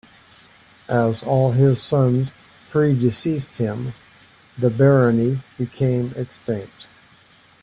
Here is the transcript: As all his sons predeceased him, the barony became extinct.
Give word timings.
As 0.89 1.21
all 1.21 1.51
his 1.51 1.79
sons 1.79 2.33
predeceased 2.71 3.57
him, 3.57 3.93
the 4.57 4.71
barony 4.71 5.41
became 5.59 6.11
extinct. 6.17 6.87